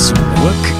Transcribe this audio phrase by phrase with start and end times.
[0.00, 0.16] Zurück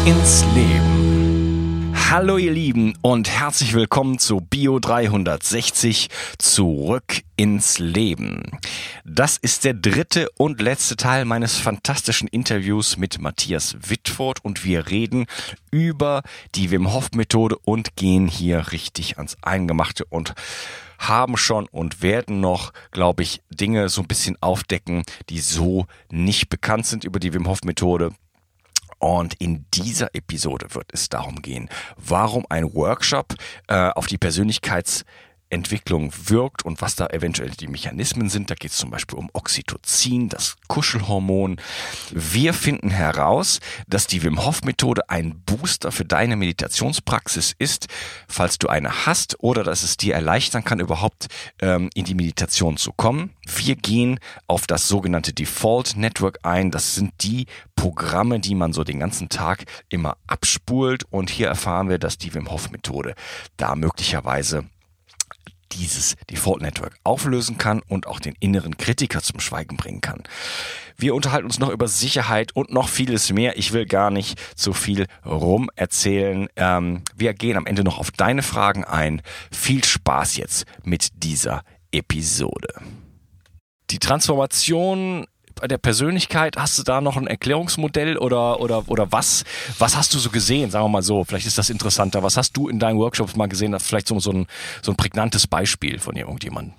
[0.07, 1.93] ins Leben.
[2.09, 8.59] Hallo ihr Lieben und herzlich willkommen zu Bio 360 Zurück ins Leben.
[9.05, 14.89] Das ist der dritte und letzte Teil meines fantastischen Interviews mit Matthias Wittfurt und wir
[14.89, 15.27] reden
[15.71, 16.23] über
[16.55, 20.33] die Wim Hof Methode und gehen hier richtig ans Eingemachte und
[20.99, 26.49] haben schon und werden noch, glaube ich, Dinge so ein bisschen aufdecken, die so nicht
[26.49, 28.13] bekannt sind über die Wim Hof Methode.
[29.01, 33.35] Und in dieser Episode wird es darum gehen, warum ein Workshop
[33.67, 35.05] äh, auf die Persönlichkeits
[35.51, 38.51] Entwicklung wirkt und was da eventuell die Mechanismen sind.
[38.51, 41.61] Da geht es zum Beispiel um Oxytocin, das Kuschelhormon.
[42.11, 47.89] Wir finden heraus, dass die Wim Hof Methode ein Booster für deine Meditationspraxis ist,
[48.29, 51.27] falls du eine hast oder dass es dir erleichtern kann, überhaupt
[51.61, 53.31] ähm, in die Meditation zu kommen.
[53.47, 56.71] Wir gehen auf das sogenannte Default Network ein.
[56.71, 61.05] Das sind die Programme, die man so den ganzen Tag immer abspult.
[61.11, 63.15] Und hier erfahren wir, dass die Wim Hof Methode
[63.57, 64.65] da möglicherweise
[65.73, 70.23] dieses Default Network auflösen kann und auch den inneren Kritiker zum Schweigen bringen kann.
[70.97, 73.57] Wir unterhalten uns noch über Sicherheit und noch vieles mehr.
[73.57, 76.49] Ich will gar nicht zu viel rum erzählen.
[76.57, 79.23] Ähm, wir gehen am Ende noch auf deine Fragen ein.
[79.51, 82.75] Viel Spaß jetzt mit dieser Episode.
[83.91, 85.27] Die Transformation
[85.69, 89.45] der Persönlichkeit, hast du da noch ein Erklärungsmodell oder, oder, oder was,
[89.79, 90.71] was hast du so gesehen?
[90.71, 92.23] Sagen wir mal so, vielleicht ist das interessanter.
[92.23, 93.79] Was hast du in deinen Workshops mal gesehen?
[93.81, 94.47] Vielleicht so, so, ein,
[94.83, 96.75] so ein prägnantes Beispiel von irgendjemandem.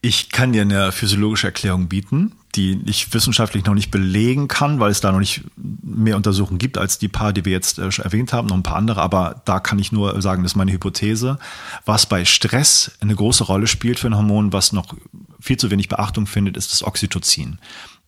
[0.00, 4.90] Ich kann dir eine physiologische Erklärung bieten, die ich wissenschaftlich noch nicht belegen kann, weil
[4.90, 8.34] es da noch nicht mehr Untersuchungen gibt als die paar, die wir jetzt äh, erwähnt
[8.34, 11.38] haben, noch ein paar andere, aber da kann ich nur sagen, das ist meine Hypothese.
[11.86, 14.94] Was bei Stress eine große Rolle spielt für ein Hormon, was noch
[15.40, 17.58] viel zu wenig Beachtung findet, ist das Oxytocin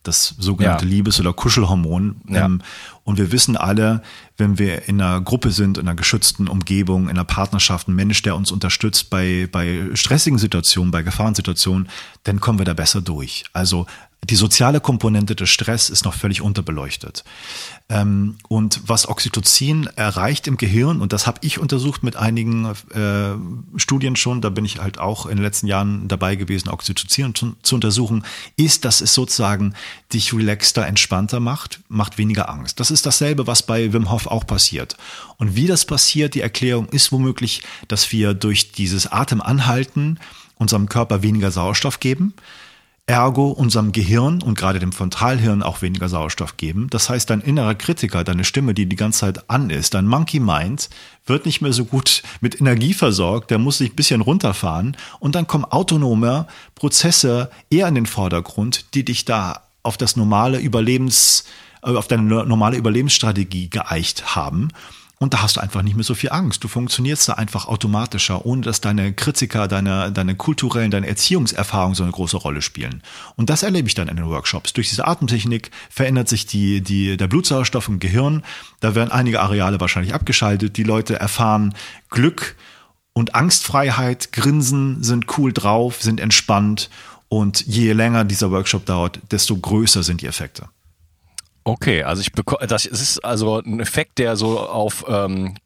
[0.06, 0.90] das sogenannte ja.
[0.90, 2.16] Liebes- oder Kuschelhormon.
[2.28, 2.46] Ja.
[2.46, 2.62] Ähm,
[3.04, 4.02] und wir wissen alle,
[4.36, 8.22] wenn wir in einer Gruppe sind, in einer geschützten Umgebung, in einer Partnerschaft, ein Mensch,
[8.22, 11.88] der uns unterstützt bei, bei stressigen Situationen, bei Gefahrensituationen,
[12.24, 13.44] dann kommen wir da besser durch.
[13.52, 13.86] Also
[14.28, 17.22] die soziale Komponente des Stress ist noch völlig unterbeleuchtet.
[17.88, 23.78] Ähm, und was Oxytocin erreicht im Gehirn, und das habe ich untersucht mit einigen äh,
[23.78, 27.54] Studien schon, da bin ich halt auch in den letzten Jahren dabei gewesen, Oxytocin zu,
[27.62, 28.24] zu untersuchen,
[28.56, 29.74] ist, dass es sozusagen
[30.12, 32.80] dich relaxter, entspannter macht, macht weniger Angst.
[32.80, 34.96] Das ist dasselbe, was bei Wim Hof auch passiert.
[35.36, 40.18] Und wie das passiert, die Erklärung ist womöglich, dass wir durch dieses Atemanhalten
[40.56, 42.34] unserem Körper weniger Sauerstoff geben
[43.06, 46.88] ergo unserem Gehirn und gerade dem Frontalhirn auch weniger Sauerstoff geben.
[46.90, 50.40] Das heißt, dein innerer Kritiker, deine Stimme, die die ganze Zeit an ist, dein Monkey
[50.40, 50.90] Mind,
[51.24, 55.36] wird nicht mehr so gut mit Energie versorgt, der muss sich ein bisschen runterfahren und
[55.36, 61.44] dann kommen autonome Prozesse eher in den Vordergrund, die dich da auf das normale Überlebens,
[61.84, 64.70] äh, auf deine normale Überlebensstrategie geeicht haben.
[65.18, 66.62] Und da hast du einfach nicht mehr so viel Angst.
[66.62, 72.02] Du funktionierst da einfach automatischer, ohne dass deine Kritiker, deine, deine kulturellen, deine Erziehungserfahrungen so
[72.02, 73.02] eine große Rolle spielen.
[73.34, 74.74] Und das erlebe ich dann in den Workshops.
[74.74, 78.44] Durch diese Atemtechnik verändert sich die, die, der Blutsauerstoff im Gehirn.
[78.80, 80.76] Da werden einige Areale wahrscheinlich abgeschaltet.
[80.76, 81.74] Die Leute erfahren
[82.10, 82.54] Glück
[83.14, 86.90] und Angstfreiheit, grinsen, sind cool drauf, sind entspannt.
[87.28, 90.68] Und je länger dieser Workshop dauert, desto größer sind die Effekte.
[91.66, 95.56] Okay, also ich bekomme, das ist also ein Effekt, der so auf ähm,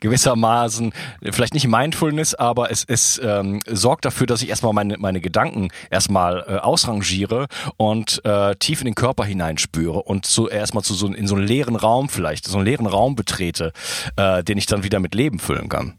[0.00, 0.94] gewissermaßen
[1.30, 5.68] vielleicht nicht Mindfulness, aber es, es ähm, sorgt dafür, dass ich erstmal meine, meine Gedanken
[5.90, 11.08] erstmal äh, ausrangiere und äh, tief in den Körper hineinspüre und so erstmal zu so
[11.08, 13.74] in so einen leeren Raum vielleicht, so einen leeren Raum betrete,
[14.16, 15.98] äh, den ich dann wieder mit Leben füllen kann.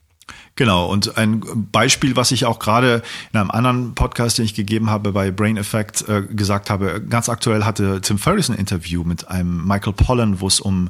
[0.55, 1.41] Genau, und ein
[1.71, 3.01] Beispiel, was ich auch gerade
[3.31, 7.27] in einem anderen Podcast, den ich gegeben habe bei Brain Effect, äh, gesagt habe, ganz
[7.29, 10.89] aktuell hatte Tim Ferriss ein Interview mit einem Michael Pollan, wo es um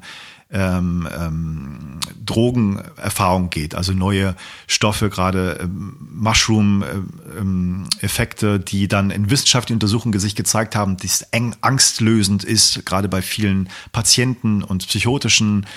[0.51, 4.35] ähm, ähm, Drogenerfahrung geht, also neue
[4.67, 11.55] Stoffe, gerade ähm, Mushroom-Effekte, ähm, die dann in wissenschaftlichen Untersuchungen sich gezeigt haben, dass eng
[11.61, 15.67] angstlösend ist, gerade bei vielen Patienten und psychotischen äh,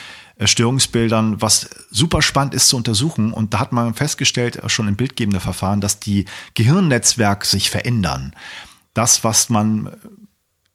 [0.40, 3.32] Störungsbildern, was super spannend ist zu untersuchen.
[3.32, 8.34] Und da hat man festgestellt, äh, schon im bildgebenden Verfahren, dass die Gehirnnetzwerke sich verändern.
[8.94, 9.90] Das, was man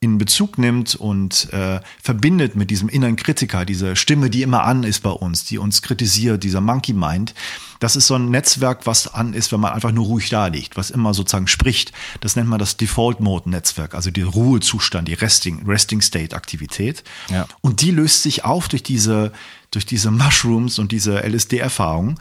[0.02, 4.82] in Bezug nimmt und äh, verbindet mit diesem inneren Kritiker, diese Stimme, die immer an
[4.82, 7.34] ist bei uns, die uns kritisiert, dieser Monkey Mind.
[7.80, 10.78] Das ist so ein Netzwerk, was an ist, wenn man einfach nur ruhig da liegt,
[10.78, 11.92] was immer sozusagen spricht.
[12.22, 17.04] Das nennt man das Default Mode Netzwerk, also der Ruhezustand, die Resting, Resting State Aktivität.
[17.28, 17.46] Ja.
[17.60, 19.32] Und die löst sich auf durch diese,
[19.70, 22.18] durch diese Mushrooms und diese LSD-Erfahrung.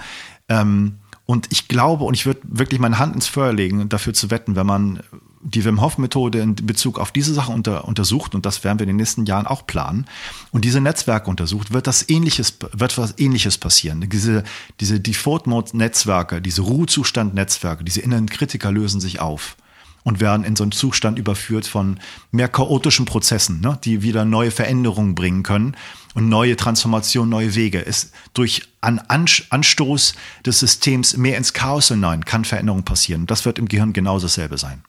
[0.50, 0.96] Ähm,
[1.26, 4.58] und ich glaube, und ich würde wirklich meine Hand ins Feuer legen, dafür zu wetten,
[4.58, 5.02] wenn man
[5.42, 8.84] die Wim Hof Methode in Bezug auf diese Sache unter, untersucht und das werden wir
[8.84, 10.06] in den nächsten Jahren auch planen
[10.52, 14.08] und diese Netzwerke untersucht, wird das ähnliches wird was ähnliches passieren.
[14.10, 14.44] Diese
[14.80, 19.56] diese Default Mode Netzwerke, diese Ruhezustand Netzwerke, diese inneren Kritiker lösen sich auf
[20.04, 22.00] und werden in so einen Zustand überführt von
[22.32, 25.76] mehr chaotischen Prozessen, ne, die wieder neue Veränderungen bringen können
[26.14, 27.86] und neue Transformationen, neue Wege.
[27.86, 30.16] Es durch einen Anstoß
[30.46, 33.26] des Systems mehr ins Chaos hinein kann Veränderung passieren.
[33.26, 34.84] Das wird im Gehirn genauso dasselbe sein.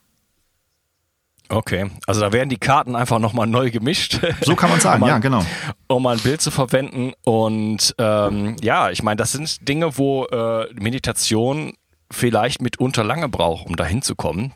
[1.50, 4.20] Okay, also da werden die Karten einfach nochmal neu gemischt.
[4.42, 5.44] So kann man sagen, um ja, genau.
[5.88, 7.12] Um mal ein Bild zu verwenden.
[7.24, 11.72] Und ähm, ja, ich meine, das sind Dinge, wo äh, Meditation
[12.10, 14.52] vielleicht mitunter lange braucht, um dahin zu kommen.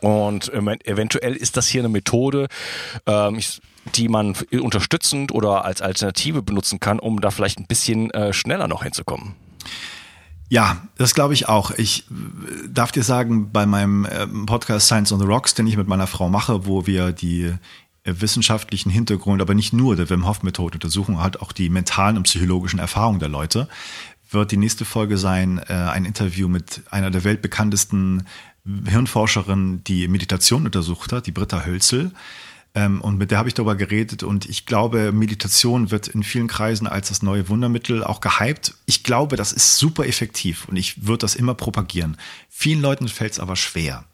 [0.00, 2.48] Und eventuell ist das hier eine Methode,
[3.06, 3.40] ähm,
[3.94, 8.66] die man unterstützend oder als Alternative benutzen kann, um da vielleicht ein bisschen äh, schneller
[8.66, 9.36] noch hinzukommen.
[10.54, 11.72] Ja, das glaube ich auch.
[11.72, 15.76] Ich äh, darf dir sagen, bei meinem äh, Podcast Science on the Rocks, den ich
[15.76, 17.56] mit meiner Frau mache, wo wir die äh,
[18.04, 22.22] wissenschaftlichen Hintergrund, aber nicht nur der Wim Hof Methode untersuchen, halt auch die mentalen und
[22.22, 23.66] psychologischen Erfahrungen der Leute,
[24.30, 28.26] wird die nächste Folge sein, ein Interview mit einer der weltbekanntesten
[28.86, 32.10] Hirnforscherinnen, die Meditation untersucht hat, die Britta Hölzel.
[32.74, 36.48] Ähm, und mit der habe ich darüber geredet und ich glaube, Meditation wird in vielen
[36.48, 38.74] Kreisen als das neue Wundermittel auch gehypt.
[38.86, 42.16] Ich glaube, das ist super effektiv und ich würde das immer propagieren.
[42.48, 44.04] Vielen Leuten fällt es aber schwer.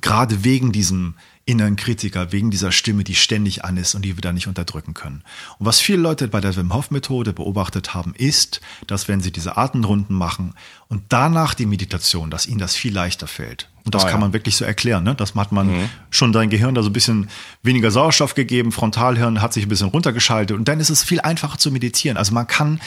[0.00, 4.20] Gerade wegen diesem inneren Kritiker, wegen dieser Stimme, die ständig an ist und die wir
[4.20, 5.22] da nicht unterdrücken können.
[5.58, 9.32] Und was viele Leute bei der Wim Hof Methode beobachtet haben, ist, dass wenn sie
[9.32, 10.54] diese Atemrunden machen
[10.88, 13.68] und danach die Meditation, dass ihnen das viel leichter fällt.
[13.84, 15.02] Und das ah, kann man wirklich so erklären.
[15.02, 15.16] Ne?
[15.16, 15.90] Das hat man mhm.
[16.10, 17.28] schon dein Gehirn da so ein bisschen
[17.64, 21.58] weniger Sauerstoff gegeben, Frontalhirn hat sich ein bisschen runtergeschaltet und dann ist es viel einfacher
[21.58, 22.16] zu meditieren.
[22.16, 22.80] Also man kann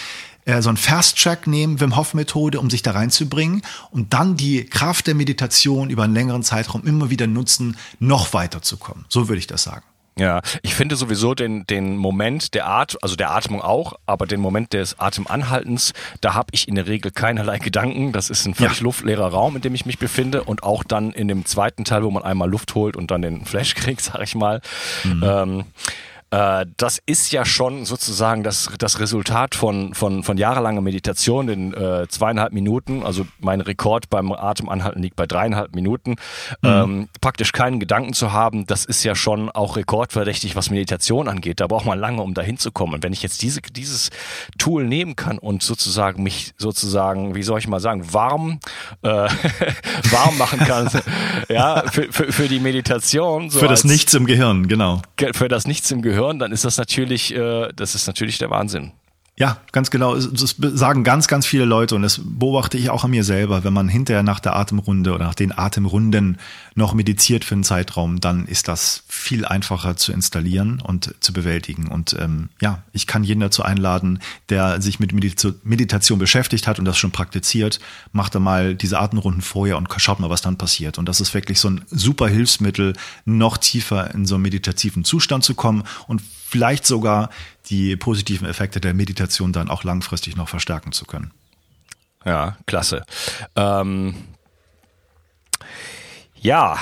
[0.45, 3.61] äh, so ein Fast-Track nehmen, Wim Hof-Methode, um sich da reinzubringen
[3.91, 9.05] und dann die Kraft der Meditation über einen längeren Zeitraum immer wieder nutzen, noch weiterzukommen.
[9.09, 9.83] So würde ich das sagen.
[10.17, 14.39] Ja, ich finde sowieso den, den Moment der Art, also der Atmung auch, aber den
[14.39, 18.13] Moment des Atemanhaltens, da habe ich in der Regel keinerlei Gedanken.
[18.13, 18.83] Das ist ein völlig ja.
[18.83, 22.11] luftleerer Raum, in dem ich mich befinde und auch dann in dem zweiten Teil, wo
[22.11, 24.61] man einmal Luft holt und dann den Flash kriegt, sag ich mal.
[25.03, 25.23] Mhm.
[25.25, 25.63] Ähm,
[26.31, 31.73] äh, das ist ja schon sozusagen das, das Resultat von, von, von jahrelanger Meditation in
[31.73, 33.03] äh, zweieinhalb Minuten.
[33.03, 36.11] Also mein Rekord beim Atemanhalten liegt bei dreieinhalb Minuten.
[36.61, 36.69] Mhm.
[36.69, 41.59] Ähm, praktisch keinen Gedanken zu haben, das ist ja schon auch rekordverdächtig, was Meditation angeht.
[41.59, 42.95] Da braucht man lange, um da hinzukommen.
[42.95, 44.09] Und wenn ich jetzt diese, dieses
[44.57, 48.59] Tool nehmen kann und sozusagen mich sozusagen, wie soll ich mal sagen, warm,
[49.03, 49.09] äh,
[50.09, 50.89] warm machen kann,
[51.49, 53.51] ja, für, für, für die Meditation.
[53.51, 55.01] So für das als, Nichts im Gehirn, genau.
[55.33, 58.49] Für das Nichts im Gehirn hören, dann ist das natürlich, äh, das ist natürlich der
[58.49, 58.91] Wahnsinn.
[59.37, 60.15] Ja, ganz genau.
[60.15, 63.65] Das sagen ganz, ganz viele Leute und das beobachte ich auch an mir selber.
[63.65, 66.37] Wenn man hinterher nach der Atemrunde oder nach den Atemrunden
[66.73, 71.89] noch mediziert für einen Zeitraum, dann ist das viel einfacher zu installieren und zu bewältigen.
[71.89, 76.85] Und ähm, ja, ich kann jeden dazu einladen, der sich mit Meditation beschäftigt hat und
[76.85, 77.81] das schon praktiziert,
[78.13, 80.97] macht er mal diese Atemrunden vorher und schaut mal, was dann passiert.
[80.97, 82.93] Und das ist wirklich so ein super Hilfsmittel,
[83.25, 86.21] noch tiefer in so einen meditativen Zustand zu kommen und
[86.55, 87.29] vielleicht sogar
[87.65, 91.31] die positiven Effekte der Meditation dann auch langfristig noch verstärken zu können.
[92.23, 93.03] Ja, klasse.
[93.57, 94.15] Ähm
[96.39, 96.77] ja,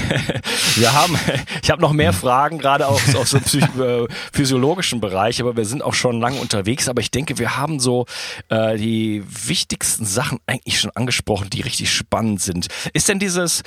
[0.76, 1.18] wir haben,
[1.62, 5.82] ich habe noch mehr Fragen, gerade aus, aus dem äh, physiologischen Bereich, aber wir sind
[5.82, 6.88] auch schon lange unterwegs.
[6.88, 8.06] Aber ich denke, wir haben so
[8.48, 12.68] äh, die wichtigsten Sachen eigentlich schon angesprochen, die richtig spannend sind.
[12.94, 13.62] Ist denn dieses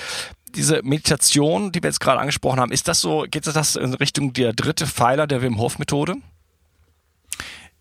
[0.56, 4.34] diese Meditation, die wir jetzt gerade angesprochen haben, ist das so, geht das in Richtung
[4.34, 6.16] der dritte Pfeiler der Wim Hof Methode?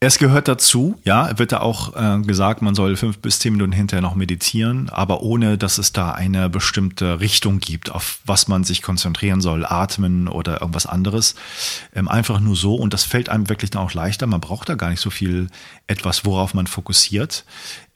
[0.01, 3.73] Es gehört dazu, ja, wird da auch äh, gesagt, man soll fünf bis zehn Minuten
[3.73, 8.65] hinterher noch meditieren, aber ohne, dass es da eine bestimmte Richtung gibt, auf was man
[8.65, 11.37] sich konzentrieren soll, atmen oder irgendwas anderes.
[11.95, 14.27] Ähm, einfach nur so und das fällt einem wirklich dann auch leichter.
[14.27, 15.49] Man braucht da gar nicht so viel
[15.87, 17.45] etwas, worauf man fokussiert.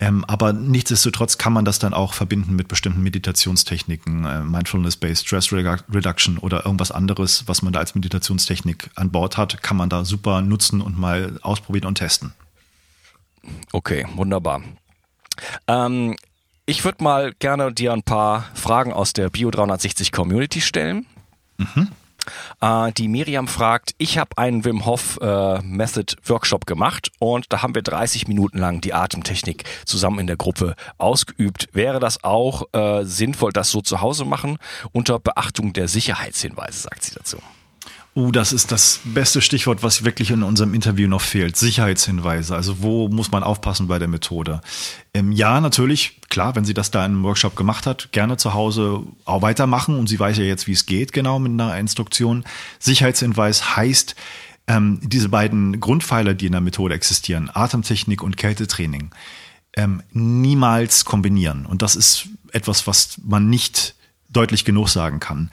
[0.01, 5.53] Ähm, aber nichtsdestotrotz kann man das dann auch verbinden mit bestimmten Meditationstechniken, äh, Mindfulness-Based Stress
[5.53, 10.05] Reduction oder irgendwas anderes, was man da als Meditationstechnik an Bord hat, kann man da
[10.05, 12.33] super nutzen und mal ausprobieren und testen.
[13.73, 14.63] Okay, wunderbar.
[15.67, 16.17] Ähm,
[16.67, 21.07] ich würde mal gerne dir ein paar Fragen aus der Bio 360 Community stellen.
[21.57, 21.89] Mhm.
[22.61, 27.63] Äh, die Miriam fragt, ich habe einen Wim Hof äh, Method Workshop gemacht und da
[27.63, 31.69] haben wir 30 Minuten lang die Atemtechnik zusammen in der Gruppe ausgeübt.
[31.73, 34.59] Wäre das auch äh, sinnvoll, das so zu Hause machen
[34.93, 37.39] unter Beachtung der Sicherheitshinweise, sagt sie dazu.
[38.15, 41.57] Uh, das ist das beste Stichwort, was wirklich in unserem Interview noch fehlt.
[41.57, 42.55] Sicherheitshinweise.
[42.55, 44.61] Also wo muss man aufpassen bei der Methode?
[45.15, 48.55] Ähm, ja, natürlich, klar, wenn sie das da in einem Workshop gemacht hat, gerne zu
[48.55, 49.97] Hause auch weitermachen.
[49.97, 52.45] Und sie weiß ja jetzt, wie es geht, genau mit einer Instruktion.
[52.81, 54.17] Sicherheitshinweis heißt,
[54.67, 59.11] ähm, diese beiden Grundpfeiler, die in der Methode existieren, Atemtechnik und Kältetraining,
[59.77, 61.67] ähm, niemals kombinieren.
[61.67, 63.95] Und das ist etwas, was man nicht
[64.29, 65.51] deutlich genug sagen kann.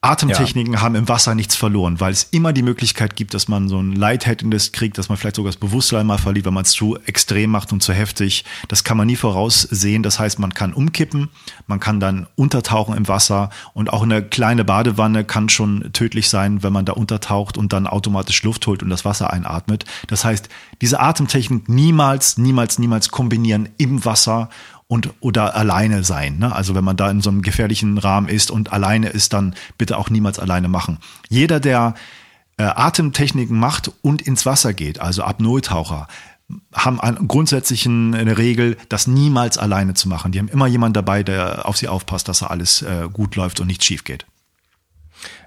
[0.00, 0.80] Atemtechniken ja.
[0.80, 3.96] haben im Wasser nichts verloren, weil es immer die Möglichkeit gibt, dass man so ein
[3.96, 7.50] Lightheadedness kriegt, dass man vielleicht sogar das Bewusstsein mal verliert, wenn man es zu extrem
[7.50, 8.44] macht und zu heftig.
[8.68, 10.04] Das kann man nie voraussehen.
[10.04, 11.30] Das heißt, man kann umkippen,
[11.66, 16.62] man kann dann untertauchen im Wasser und auch eine kleine Badewanne kann schon tödlich sein,
[16.62, 19.84] wenn man da untertaucht und dann automatisch Luft holt und das Wasser einatmet.
[20.06, 20.48] Das heißt,
[20.80, 24.48] diese Atemtechnik niemals, niemals, niemals kombinieren im Wasser
[24.88, 26.38] und oder alleine sein.
[26.38, 26.54] Ne?
[26.54, 29.98] Also wenn man da in so einem gefährlichen Rahmen ist und alleine ist, dann bitte
[29.98, 30.98] auch niemals alleine machen.
[31.28, 31.94] Jeder, der
[32.56, 36.08] äh, Atemtechniken macht und ins Wasser geht, also Apnoe-Taucher,
[36.72, 40.32] haben einen grundsätzlichen eine Regel, das niemals alleine zu machen.
[40.32, 43.60] Die haben immer jemand dabei, der auf sie aufpasst, dass da alles äh, gut läuft
[43.60, 44.24] und nichts schief geht.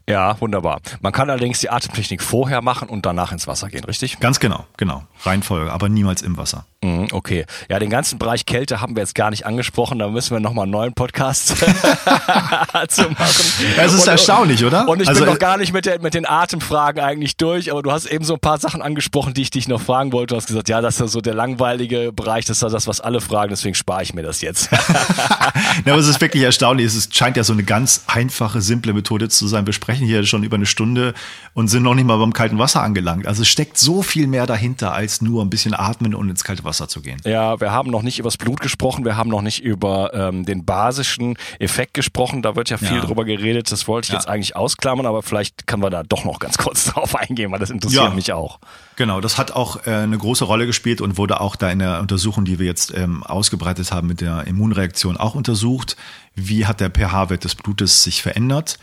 [0.09, 0.81] Ja, wunderbar.
[1.01, 4.19] Man kann allerdings die Atemtechnik vorher machen und danach ins Wasser gehen, richtig?
[4.19, 5.03] Ganz genau, genau.
[5.23, 6.65] Reihenfolge, aber niemals im Wasser.
[6.83, 7.45] Mhm, okay.
[7.69, 9.99] Ja, den ganzen Bereich Kälte haben wir jetzt gar nicht angesprochen.
[9.99, 11.49] Da müssen wir nochmal einen neuen Podcast
[12.87, 13.45] zu machen.
[13.77, 14.87] Es ist und, erstaunlich, oder?
[14.87, 17.83] Und ich also, bin noch gar nicht mit, der, mit den Atemfragen eigentlich durch, aber
[17.83, 20.33] du hast eben so ein paar Sachen angesprochen, die ich dich noch fragen wollte.
[20.33, 23.21] Du hast gesagt, ja, das ist so der langweilige Bereich, das ist das, was alle
[23.21, 24.71] fragen, deswegen spare ich mir das jetzt.
[25.85, 26.87] ja, aber es ist wirklich erstaunlich.
[26.87, 29.67] Es scheint ja so eine ganz einfache, simple Methode zu sein.
[29.67, 31.13] Wir sprechen hier schon über eine Stunde
[31.53, 33.27] und sind noch nicht mal beim kalten Wasser angelangt.
[33.27, 36.63] Also es steckt so viel mehr dahinter, als nur ein bisschen atmen und ins kalte
[36.63, 37.21] Wasser zu gehen.
[37.25, 40.45] Ja, wir haben noch nicht über das Blut gesprochen, wir haben noch nicht über ähm,
[40.45, 42.41] den basischen Effekt gesprochen.
[42.41, 43.01] Da wird ja viel ja.
[43.01, 43.71] drüber geredet.
[43.71, 44.19] Das wollte ich ja.
[44.19, 47.59] jetzt eigentlich ausklammern, aber vielleicht können wir da doch noch ganz kurz drauf eingehen, weil
[47.59, 48.09] das interessiert ja.
[48.11, 48.59] mich auch.
[48.95, 51.99] Genau, das hat auch äh, eine große Rolle gespielt und wurde auch da in der
[51.99, 55.97] Untersuchung, die wir jetzt ähm, ausgebreitet haben mit der Immunreaktion auch untersucht.
[56.35, 58.79] Wie hat der pH-Wert des Blutes sich verändert?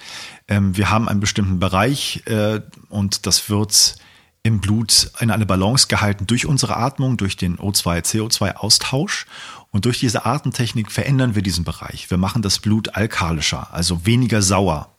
[0.49, 3.97] Ähm, wir haben einen bestimmten Bereich äh, und das wird
[4.43, 9.27] im Blut in eine Balance gehalten durch unsere Atmung, durch den O2-CO2-Austausch.
[9.71, 12.11] Und durch diese Atemtechnik verändern wir diesen Bereich.
[12.11, 14.95] Wir machen das Blut alkalischer, also weniger sauer.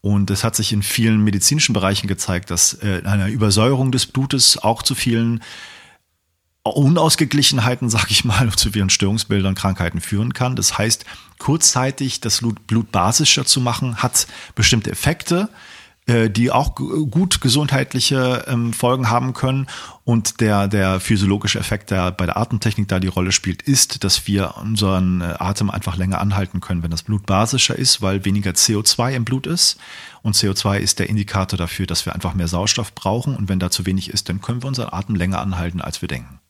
[0.00, 4.58] Und es hat sich in vielen medizinischen Bereichen gezeigt, dass äh, eine Übersäuerung des Blutes
[4.58, 5.42] auch zu vielen
[6.62, 10.56] Unausgeglichenheiten, sag ich mal, zu vielen Störungsbildern, Krankheiten führen kann.
[10.56, 11.04] Das heißt,
[11.38, 15.48] kurzzeitig das Blut basischer zu machen, hat bestimmte Effekte.
[16.10, 19.66] Äh, die auch gut gesundheitliche ähm, Folgen haben können.
[20.04, 24.26] Und der, der physiologische Effekt, der bei der Atemtechnik da die Rolle spielt, ist, dass
[24.26, 28.52] wir unseren äh, Atem einfach länger anhalten können, wenn das Blut basischer ist, weil weniger
[28.52, 29.78] CO2 im Blut ist.
[30.22, 33.36] Und CO2 ist der Indikator dafür, dass wir einfach mehr Sauerstoff brauchen.
[33.36, 36.08] Und wenn da zu wenig ist, dann können wir unseren Atem länger anhalten, als wir
[36.08, 36.40] denken.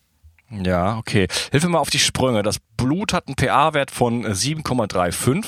[0.50, 1.28] Ja, okay.
[1.52, 2.42] Hilf mir mal auf die Sprünge.
[2.42, 5.42] Das Blut hat einen pH-Wert von 7,35 mhm.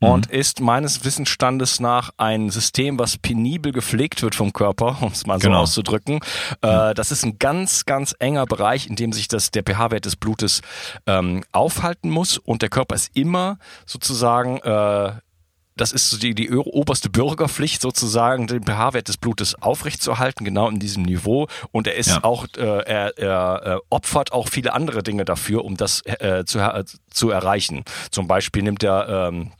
[0.00, 5.26] und ist meines Wissensstandes nach ein System, was penibel gepflegt wird vom Körper, um es
[5.26, 5.60] mal so genau.
[5.60, 6.20] auszudrücken.
[6.60, 10.16] Äh, das ist ein ganz, ganz enger Bereich, in dem sich das, der pH-Wert des
[10.16, 10.62] Blutes
[11.06, 15.12] ähm, aufhalten muss und der Körper ist immer sozusagen äh,
[15.76, 20.78] das ist so die, die oberste Bürgerpflicht sozusagen, den pH-Wert des Blutes aufrechtzuerhalten, genau in
[20.78, 21.48] diesem Niveau.
[21.70, 22.24] Und er ist ja.
[22.24, 26.58] auch, äh, er, er äh, opfert auch viele andere Dinge dafür, um das äh, zu,
[26.58, 27.84] äh, zu erreichen.
[28.10, 29.52] Zum Beispiel nimmt er ähm,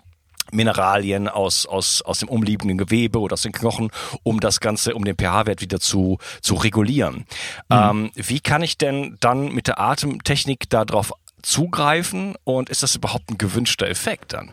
[0.52, 3.90] Mineralien aus, aus, aus dem umliegenden Gewebe oder aus den Knochen,
[4.23, 7.25] um das Ganze, um den pH-Wert wieder zu, zu regulieren.
[7.69, 7.76] Mhm.
[7.76, 13.31] Ähm, wie kann ich denn dann mit der Atemtechnik darauf zugreifen und ist das überhaupt
[13.31, 14.52] ein gewünschter Effekt dann?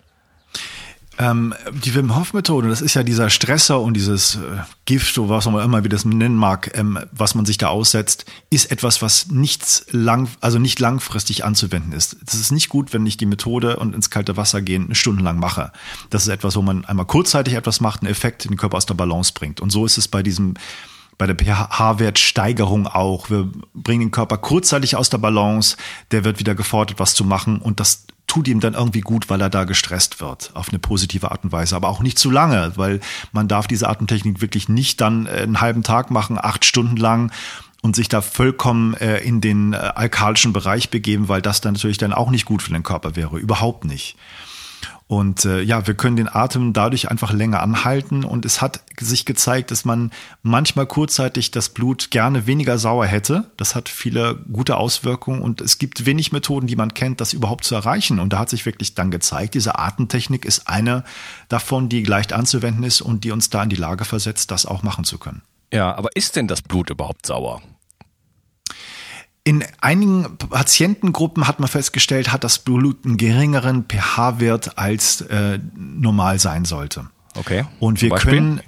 [1.22, 4.40] Ähm, die Wim Hof Methode, das ist ja dieser Stresser und dieses äh,
[4.86, 8.24] Gift oder was man immer wie das nennen mag, ähm, was man sich da aussetzt,
[8.50, 12.16] ist etwas, was nichts lang, also nicht langfristig anzuwenden ist.
[12.26, 15.74] Es ist nicht gut, wenn ich die Methode und ins kalte Wasser gehen stundenlang mache.
[16.10, 18.94] Das ist etwas, wo man einmal kurzzeitig etwas macht, einen Effekt den Körper aus der
[18.94, 19.60] Balance bringt.
[19.60, 20.54] Und so ist es bei diesem
[21.18, 23.30] bei der pH-Wertsteigerung auch.
[23.30, 25.76] Wir bringen den Körper kurzzeitig aus der Balance,
[26.12, 29.42] der wird wieder gefordert, was zu machen und das tut ihm dann irgendwie gut, weil
[29.42, 32.72] er da gestresst wird, auf eine positive Art und Weise, aber auch nicht zu lange,
[32.76, 33.02] weil
[33.34, 37.32] man darf diese Atemtechnik wirklich nicht dann äh, einen halben Tag machen, acht Stunden lang
[37.82, 41.98] und sich da vollkommen äh, in den äh, alkalischen Bereich begeben, weil das dann natürlich
[41.98, 44.16] dann auch nicht gut für den Körper wäre, überhaupt nicht.
[45.10, 48.24] Und äh, ja, wir können den Atem dadurch einfach länger anhalten.
[48.24, 50.12] Und es hat sich gezeigt, dass man
[50.44, 53.50] manchmal kurzzeitig das Blut gerne weniger sauer hätte.
[53.58, 55.42] Das hat viele gute Auswirkungen.
[55.42, 58.20] Und es gibt wenig Methoden, die man kennt, das überhaupt zu erreichen.
[58.20, 61.04] Und da hat sich wirklich dann gezeigt, diese Atemtechnik ist eine
[61.48, 64.84] davon, die leicht anzuwenden ist und die uns da in die Lage versetzt, das auch
[64.84, 65.42] machen zu können.
[65.74, 67.64] Ja, aber ist denn das Blut überhaupt sauer?
[69.44, 76.40] In einigen Patientengruppen hat man festgestellt, hat das Blut einen geringeren pH-Wert als äh, normal
[76.40, 77.08] sein sollte.
[77.36, 77.66] Okay.
[77.80, 78.62] Und wir können,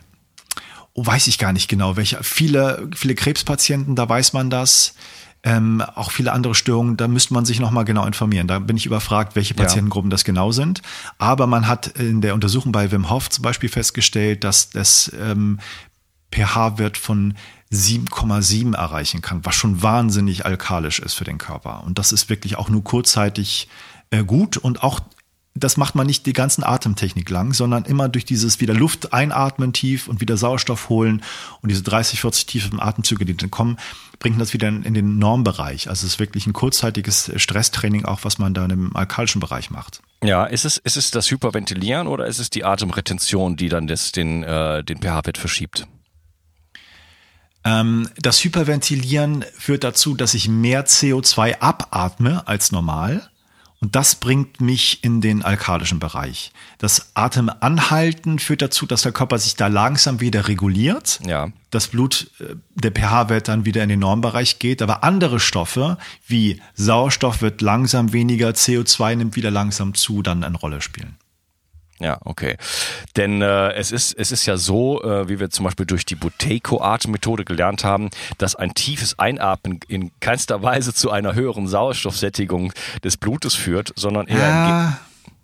[0.94, 4.96] oh, weiß ich gar nicht genau, welche, viele, viele Krebspatienten, da weiß man das.
[5.44, 8.48] Ähm, auch viele andere Störungen, da müsste man sich nochmal genau informieren.
[8.48, 10.14] Da bin ich überfragt, welche Patientengruppen ja.
[10.14, 10.84] das genau sind.
[11.18, 15.60] Aber man hat in der Untersuchung bei Wim Hof zum Beispiel festgestellt, dass das ähm,
[16.32, 17.34] pH-Wert von
[17.72, 21.84] 7,7 erreichen kann, was schon wahnsinnig alkalisch ist für den Körper.
[21.84, 23.70] Und das ist wirklich auch nur kurzzeitig
[24.10, 25.00] äh, gut und auch
[25.54, 29.74] das macht man nicht die ganzen Atemtechnik lang, sondern immer durch dieses wieder Luft einatmen
[29.74, 31.24] tief und wieder Sauerstoff holen
[31.62, 33.78] und diese 30, 40 tiefen Atemzüge, die dann kommen,
[34.20, 35.90] bringt das wieder in, den Normbereich.
[35.90, 40.02] Also es ist wirklich ein kurzzeitiges Stresstraining auch, was man da im alkalischen Bereich macht.
[40.24, 44.12] Ja, ist es, ist es das Hyperventilieren oder ist es die Atemretention, die dann das,
[44.14, 45.86] den, äh, den pH-Wert verschiebt?
[47.64, 53.28] Ähm, das Hyperventilieren führt dazu, dass ich mehr CO2 abatme als normal.
[53.84, 56.52] Und das bringt mich in den alkalischen Bereich.
[56.78, 61.20] Das Atemanhalten führt dazu, dass der Körper sich da langsam wieder reguliert.
[61.26, 61.52] Ja.
[61.72, 64.84] Das Blut, äh, der pH-Wert dann wieder in den Normbereich geht.
[64.84, 70.58] Aber andere Stoffe wie Sauerstoff wird langsam weniger, CO2 nimmt wieder langsam zu, dann eine
[70.58, 71.18] Rolle spielen.
[72.02, 72.58] Ja, okay.
[73.16, 76.16] Denn äh, es ist es ist ja so, äh, wie wir zum Beispiel durch die
[76.16, 83.18] Buteco-Atemmethode gelernt haben, dass ein tiefes Einatmen in keinster Weise zu einer höheren Sauerstoffsättigung des
[83.18, 85.00] Blutes führt, sondern eher ja.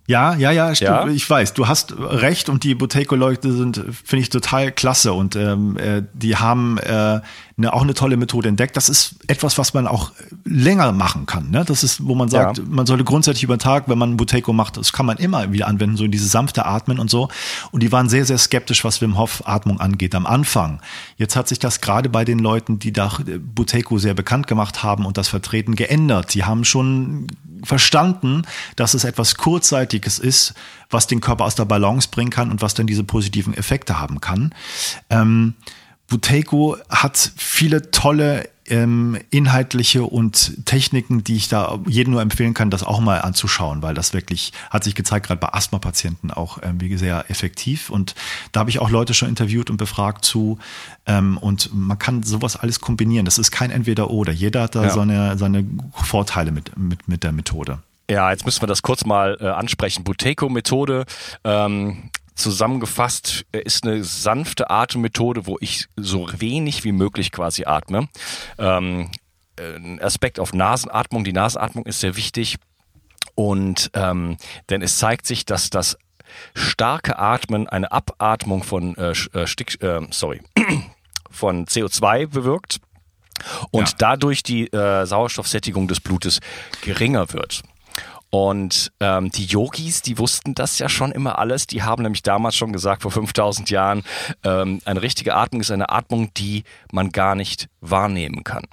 [0.08, 4.30] Ja, ja, ja, ja, ich weiß, du hast recht und die Boteco-Leute sind, finde ich,
[4.30, 7.20] total klasse und ähm, äh, die haben äh,
[7.58, 8.74] ne, auch eine tolle Methode entdeckt.
[8.78, 10.12] Das ist etwas, was man auch
[10.46, 11.50] länger machen kann.
[11.50, 11.62] Ne?
[11.66, 12.64] Das ist, wo man sagt, ja.
[12.66, 15.66] man sollte grundsätzlich über den Tag, wenn man Boteco macht, das kann man immer wieder
[15.66, 17.28] anwenden, so in diese sanfte Atmen und so.
[17.70, 20.80] Und die waren sehr, sehr skeptisch, was Wim Hof Atmung angeht am Anfang.
[21.18, 23.12] Jetzt hat sich das gerade bei den Leuten, die da
[23.54, 26.30] Boteco sehr bekannt gemacht haben und das vertreten, geändert.
[26.30, 27.26] Sie haben schon
[27.64, 28.42] verstanden,
[28.76, 30.54] dass es etwas Kurzzeitiges ist,
[30.90, 34.20] was den Körper aus der Balance bringen kann und was dann diese positiven Effekte haben
[34.20, 34.54] kann.
[35.10, 35.54] Ähm,
[36.08, 42.70] Buteco hat viele tolle ähm, inhaltliche und Techniken, die ich da jedem nur empfehlen kann,
[42.70, 46.96] das auch mal anzuschauen, weil das wirklich hat sich gezeigt, gerade bei Asthma-Patienten auch irgendwie
[46.96, 47.90] sehr effektiv.
[47.90, 48.14] Und
[48.52, 50.58] da habe ich auch Leute schon interviewt und befragt zu.
[51.06, 53.24] Ähm, und man kann sowas alles kombinieren.
[53.24, 54.32] Das ist kein Entweder-Oder.
[54.32, 54.90] Jeder hat da ja.
[54.90, 57.78] seine, seine Vorteile mit, mit, mit der Methode.
[58.10, 60.02] Ja, jetzt müssen wir das kurz mal äh, ansprechen.
[60.02, 61.04] Buteco-Methode.
[61.44, 68.08] Ähm, zusammengefasst äh, ist eine sanfte Atemmethode, wo ich so wenig wie möglich quasi atme.
[68.58, 69.10] Ähm,
[69.58, 71.24] ein Aspekt auf Nasenatmung.
[71.24, 72.56] Die Nasenatmung ist sehr wichtig.
[73.34, 74.36] Und ähm,
[74.70, 75.98] denn es zeigt sich, dass das
[76.54, 80.40] starke Atmen eine Abatmung von äh, äh Stick, äh, sorry,
[81.30, 82.80] von CO2 bewirkt
[83.70, 83.94] und ja.
[83.98, 86.40] dadurch die äh, Sauerstoffsättigung des Blutes
[86.82, 87.62] geringer wird.
[88.30, 91.66] Und ähm, die Yogis, die wussten das ja schon immer alles.
[91.66, 94.02] Die haben nämlich damals schon gesagt, vor 5000 Jahren,
[94.44, 98.64] ähm, eine richtige Atmung ist eine Atmung, die man gar nicht wahrnehmen kann.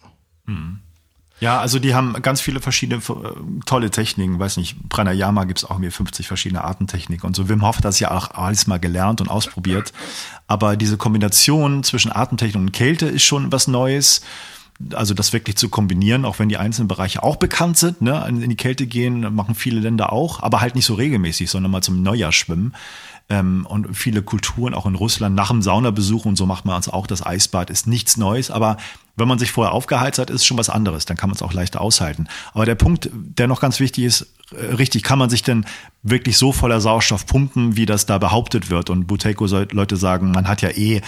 [0.46, 0.80] Mhm.
[1.42, 4.40] Ja, also die haben ganz viele verschiedene äh, tolle Techniken.
[4.40, 7.50] Weiß nicht, Pranayama gibt es auch mir 50 verschiedene Artentechniken und so.
[7.50, 9.92] Wim Hof hat das ja auch alles mal gelernt und ausprobiert.
[10.48, 14.22] Aber diese Kombination zwischen Atemtechnik und Kälte ist schon was Neues
[14.94, 18.50] also das wirklich zu kombinieren, auch wenn die einzelnen Bereiche auch bekannt sind, ne, in
[18.50, 22.04] die Kälte gehen, machen viele Länder auch, aber halt nicht so regelmäßig, sondern mal zum
[22.04, 22.74] Neujahr schwimmen.
[23.28, 26.90] Ähm, und viele Kulturen, auch in Russland, nach dem Saunabesuch und so macht man uns
[26.90, 28.78] auch das Eisbad, ist nichts Neues, aber
[29.16, 31.54] wenn man sich vorher aufgeheizt hat, ist schon was anderes, dann kann man es auch
[31.54, 32.28] leichter aushalten.
[32.54, 35.66] Aber der Punkt, der noch ganz wichtig ist, äh, richtig, kann man sich denn
[36.04, 38.90] wirklich so voller Sauerstoff pumpen, wie das da behauptet wird?
[38.90, 41.02] Und Buteco Leute sagen, man hat ja eh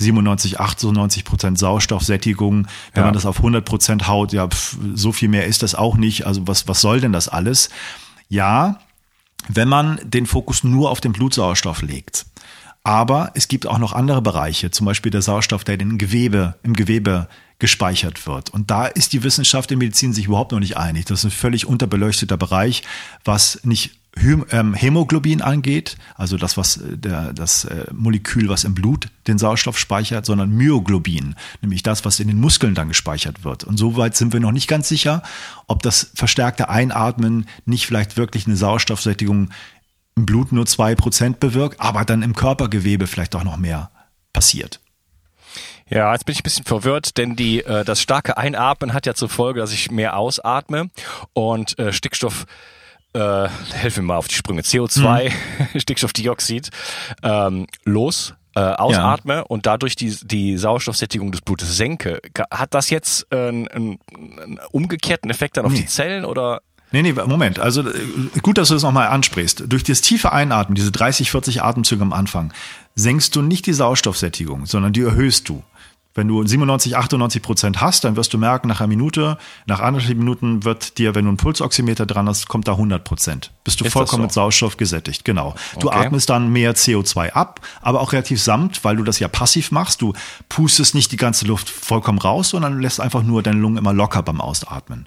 [0.00, 2.66] 97, 98 Prozent Sauerstoffsättigung.
[2.94, 3.04] Wenn ja.
[3.04, 6.26] man das auf 100 Prozent haut, ja, pf, so viel mehr ist das auch nicht.
[6.26, 7.70] Also was, was soll denn das alles?
[8.28, 8.80] Ja,
[9.48, 12.26] wenn man den Fokus nur auf den Blutsauerstoff legt.
[12.82, 16.74] Aber es gibt auch noch andere Bereiche, zum Beispiel der Sauerstoff, der im Gewebe, im
[16.74, 18.50] Gewebe gespeichert wird.
[18.50, 21.04] Und da ist die Wissenschaft der Medizin sich überhaupt noch nicht einig.
[21.04, 22.82] Das ist ein völlig unterbeleuchteter Bereich,
[23.22, 29.08] was nicht Hämoglobin angeht, also das, was äh, der, das äh, Molekül, was im Blut
[29.28, 33.64] den Sauerstoff speichert, sondern Myoglobin, nämlich das, was in den Muskeln dann gespeichert wird.
[33.64, 35.22] Und soweit sind wir noch nicht ganz sicher,
[35.68, 39.50] ob das verstärkte Einatmen nicht vielleicht wirklich eine Sauerstoffsättigung
[40.16, 43.90] im Blut nur zwei Prozent bewirkt, aber dann im Körpergewebe vielleicht auch noch mehr
[44.32, 44.80] passiert.
[45.88, 49.14] Ja, jetzt bin ich ein bisschen verwirrt, denn die, äh, das starke Einatmen hat ja
[49.14, 50.90] zur Folge, dass ich mehr ausatme
[51.32, 52.46] und äh, Stickstoff
[53.12, 55.30] äh, helf mir mal auf die Sprünge, CO2,
[55.72, 55.80] mhm.
[55.80, 56.70] Stickstoffdioxid,
[57.22, 59.40] ähm, los äh, ausatme ja.
[59.42, 62.20] und dadurch die, die Sauerstoffsättigung des Blutes senke.
[62.50, 63.98] Hat das jetzt äh, einen, einen
[64.72, 65.80] umgekehrten Effekt dann auf nee.
[65.80, 66.60] die Zellen oder?
[66.92, 67.60] Nee, nee, Moment.
[67.60, 67.92] Also äh,
[68.42, 69.64] gut, dass du das nochmal ansprichst.
[69.68, 72.52] Durch das tiefe Einatmen, diese 30, 40 Atemzüge am Anfang,
[72.96, 75.62] senkst du nicht die Sauerstoffsättigung, sondern die erhöhst du.
[76.12, 80.18] Wenn du 97, 98 Prozent hast, dann wirst du merken, nach einer Minute, nach anderthalb
[80.18, 83.52] Minuten wird dir, wenn du einen Pulsoximeter dran hast, kommt da 100 Prozent.
[83.62, 84.24] Bist du Ist vollkommen so?
[84.24, 85.54] mit Sauerstoff gesättigt, genau.
[85.78, 86.06] Du okay.
[86.06, 90.02] atmest dann mehr CO2 ab, aber auch relativ samt, weil du das ja passiv machst.
[90.02, 90.12] Du
[90.48, 94.22] pustest nicht die ganze Luft vollkommen raus, sondern lässt einfach nur deine Lungen immer locker
[94.24, 95.06] beim Ausatmen.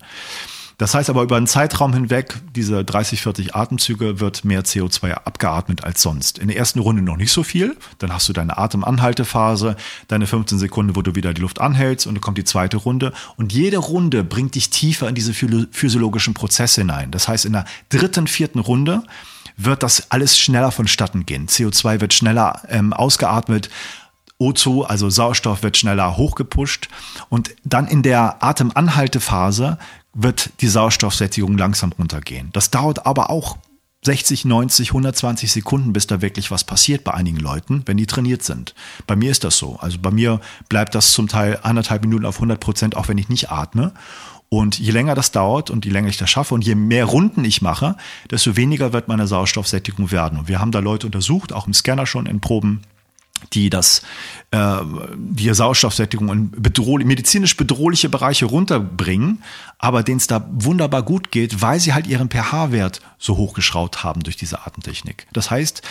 [0.84, 5.86] Das heißt aber über einen Zeitraum hinweg, diese 30, 40 Atemzüge, wird mehr CO2 abgeatmet
[5.86, 6.40] als sonst.
[6.40, 7.78] In der ersten Runde noch nicht so viel.
[8.00, 9.78] Dann hast du deine Atemanhaltephase,
[10.10, 13.14] deine 15 Sekunden, wo du wieder die Luft anhältst und dann kommt die zweite Runde.
[13.38, 17.12] Und jede Runde bringt dich tiefer in diese physiologischen Prozesse hinein.
[17.12, 19.04] Das heißt, in der dritten, vierten Runde
[19.56, 21.48] wird das alles schneller vonstatten gehen.
[21.48, 23.70] CO2 wird schneller ähm, ausgeatmet.
[24.38, 26.90] O2, also Sauerstoff, wird schneller hochgepusht.
[27.30, 29.78] Und dann in der Atemanhaltephase
[30.14, 32.50] wird die Sauerstoffsättigung langsam runtergehen.
[32.54, 33.58] Das dauert aber auch
[34.04, 38.44] 60, 90, 120 Sekunden, bis da wirklich was passiert bei einigen Leuten, wenn die trainiert
[38.44, 38.76] sind.
[39.08, 39.78] Bei mir ist das so.
[39.80, 43.30] Also bei mir bleibt das zum Teil anderthalb Minuten auf 100 Prozent, auch wenn ich
[43.30, 43.94] nicht atme.
[44.50, 47.44] Und je länger das dauert und je länger ich das schaffe und je mehr Runden
[47.44, 47.96] ich mache,
[48.30, 50.38] desto weniger wird meine Sauerstoffsättigung werden.
[50.38, 52.82] Und wir haben da Leute untersucht, auch im Scanner schon in Proben,
[53.52, 54.02] die das
[54.52, 54.78] äh,
[55.16, 59.44] die Sauerstoffsättigung in bedrohlich, medizinisch bedrohliche Bereiche runterbringen,
[59.78, 64.22] aber denen es da wunderbar gut geht, weil sie halt ihren pH-Wert so hochgeschraubt haben
[64.24, 65.28] durch diese Atemtechnik.
[65.34, 65.82] Das heißt,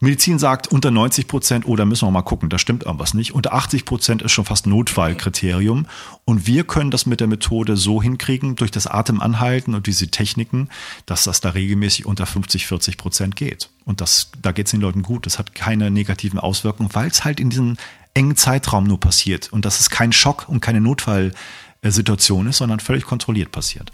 [0.00, 3.34] Medizin sagt unter 90 Prozent, oh, da müssen wir mal gucken, da stimmt irgendwas nicht.
[3.34, 5.86] Unter 80 Prozent ist schon fast Notfallkriterium.
[6.24, 10.68] Und wir können das mit der Methode so hinkriegen, durch das Atemanhalten und diese Techniken,
[11.06, 13.70] dass das da regelmäßig unter 50, 40 Prozent geht.
[13.84, 15.26] Und das, da geht es den Leuten gut.
[15.26, 17.76] Das hat keine negativen Auswirkungen, weil es halt in diesem
[18.14, 19.52] engen Zeitraum nur passiert.
[19.52, 23.90] Und dass es kein Schock und keine Notfallsituation ist, sondern völlig kontrolliert passiert.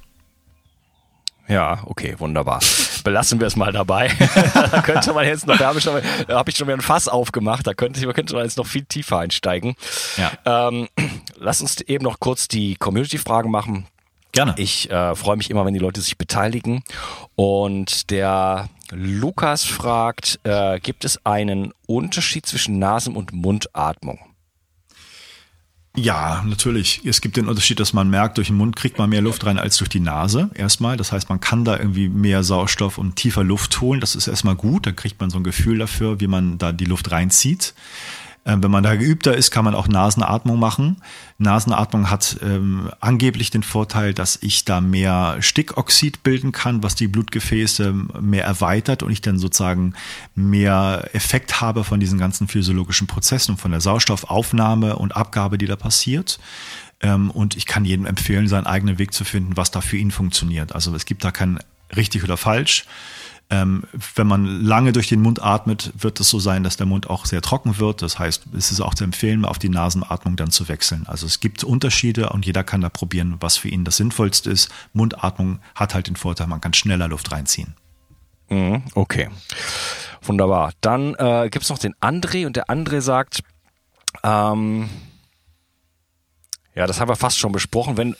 [1.48, 2.60] Ja, okay, wunderbar.
[3.02, 4.08] Belassen wir es mal dabei.
[4.54, 6.82] da könnte man jetzt noch, da habe ich, schon, da hab ich schon wieder ein
[6.82, 9.76] Fass aufgemacht, da könnte, könnte man jetzt noch viel tiefer einsteigen.
[10.16, 10.68] Ja.
[10.68, 10.88] Ähm,
[11.36, 13.86] lass uns eben noch kurz die Community-Fragen machen.
[14.32, 14.54] Gerne.
[14.56, 16.82] Ich äh, freue mich immer, wenn die Leute sich beteiligen.
[17.36, 24.18] Und der Lukas fragt, äh, gibt es einen Unterschied zwischen Nasen- und Mundatmung?
[25.96, 27.02] Ja, natürlich.
[27.04, 29.58] Es gibt den Unterschied, dass man merkt, durch den Mund kriegt man mehr Luft rein
[29.58, 30.96] als durch die Nase erstmal.
[30.96, 34.00] Das heißt, man kann da irgendwie mehr Sauerstoff und tiefer Luft holen.
[34.00, 34.86] Das ist erstmal gut.
[34.86, 37.74] Da kriegt man so ein Gefühl dafür, wie man da die Luft reinzieht.
[38.46, 40.98] Ähm, wenn man da geübter ist, kann man auch Nasenatmung machen.
[41.38, 47.08] Nasenatmung hat ähm, angeblich den Vorteil, dass ich da mehr Stickoxid bilden kann, was die
[47.08, 49.94] Blutgefäße mehr erweitert und ich dann sozusagen
[50.34, 55.66] mehr Effekt habe von diesen ganzen physiologischen Prozessen und von der Sauerstoffaufnahme und Abgabe, die
[55.66, 56.38] da passiert.
[57.00, 60.10] Ähm, und ich kann jedem empfehlen, seinen eigenen Weg zu finden, was da für ihn
[60.10, 60.74] funktioniert.
[60.74, 61.58] Also es gibt da kein
[61.96, 62.84] richtig oder falsch.
[63.50, 67.10] Ähm, wenn man lange durch den Mund atmet, wird es so sein, dass der Mund
[67.10, 68.00] auch sehr trocken wird.
[68.00, 71.04] Das heißt, es ist auch zu empfehlen, auf die Nasenatmung dann zu wechseln.
[71.06, 74.70] Also es gibt Unterschiede und jeder kann da probieren, was für ihn das Sinnvollste ist.
[74.92, 77.74] Mundatmung hat halt den Vorteil, man kann schneller Luft reinziehen.
[78.48, 79.28] Mhm, okay,
[80.22, 80.72] wunderbar.
[80.80, 83.42] Dann äh, gibt es noch den André und der André sagt,
[84.22, 84.88] ähm,
[86.74, 87.96] ja, das haben wir fast schon besprochen.
[87.96, 88.14] Wenn,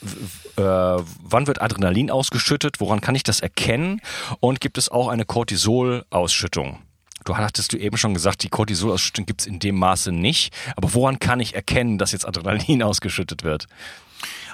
[0.57, 2.79] äh, wann wird Adrenalin ausgeschüttet?
[2.79, 4.01] Woran kann ich das erkennen?
[4.39, 6.79] Und gibt es auch eine Cortisol-Ausschüttung?
[7.25, 10.53] Du hattest du eben schon gesagt, die Cortisol-Ausschüttung gibt es in dem Maße nicht.
[10.75, 13.67] Aber woran kann ich erkennen, dass jetzt Adrenalin ausgeschüttet wird?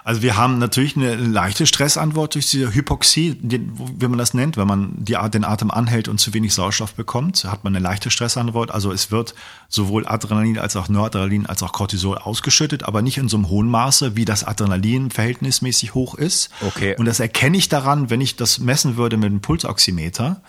[0.03, 4.67] Also wir haben natürlich eine leichte Stressantwort durch diese Hypoxie, wie man das nennt, wenn
[4.67, 8.71] man die, den Atem anhält und zu wenig Sauerstoff bekommt, hat man eine leichte Stressantwort.
[8.71, 9.35] Also es wird
[9.69, 13.69] sowohl Adrenalin als auch Noradrenalin als auch Cortisol ausgeschüttet, aber nicht in so einem hohen
[13.69, 16.49] Maße, wie das Adrenalin verhältnismäßig hoch ist.
[16.61, 16.95] Okay.
[16.97, 20.41] Und das erkenne ich daran, wenn ich das messen würde mit einem Pulsoximeter